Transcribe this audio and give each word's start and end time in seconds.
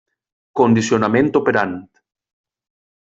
Condicionament 0.61 1.29
operant. 1.41 1.77